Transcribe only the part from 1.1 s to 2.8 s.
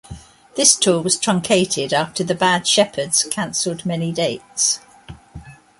truncated after the Bad